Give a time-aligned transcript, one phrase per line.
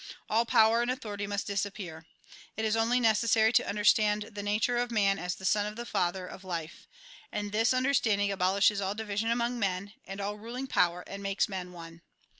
[0.31, 2.07] All power and authority must disappear.
[2.57, 5.75] It is only necessary to under stand the nature of man as the son of
[5.75, 6.87] the Father of life,
[7.31, 11.71] and this understanding al)olishes all division among men, and all ruling power, and makes men
[11.71, 12.01] one."